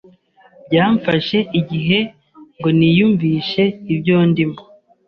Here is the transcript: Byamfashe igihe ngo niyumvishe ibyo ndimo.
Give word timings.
Byamfashe 0.67 1.37
igihe 1.59 1.99
ngo 2.57 2.67
niyumvishe 2.77 3.63
ibyo 3.93 4.15
ndimo. 4.29 4.59